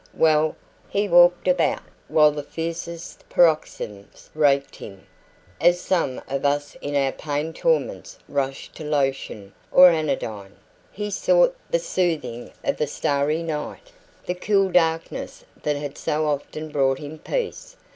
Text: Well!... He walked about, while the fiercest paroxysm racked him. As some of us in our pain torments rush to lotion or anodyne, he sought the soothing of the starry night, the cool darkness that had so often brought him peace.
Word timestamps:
Well!... 0.15 0.55
He 0.89 1.07
walked 1.07 1.47
about, 1.47 1.83
while 2.07 2.31
the 2.31 2.41
fiercest 2.41 3.23
paroxysm 3.29 4.09
racked 4.33 4.77
him. 4.77 5.05
As 5.61 5.79
some 5.79 6.19
of 6.27 6.43
us 6.43 6.75
in 6.81 6.95
our 6.95 7.11
pain 7.11 7.53
torments 7.53 8.17
rush 8.27 8.69
to 8.69 8.83
lotion 8.83 9.53
or 9.71 9.91
anodyne, 9.91 10.55
he 10.91 11.11
sought 11.11 11.55
the 11.69 11.77
soothing 11.77 12.51
of 12.63 12.77
the 12.77 12.87
starry 12.87 13.43
night, 13.43 13.91
the 14.25 14.33
cool 14.33 14.71
darkness 14.71 15.45
that 15.61 15.75
had 15.75 15.99
so 15.99 16.25
often 16.25 16.69
brought 16.69 16.97
him 16.97 17.19
peace. 17.19 17.75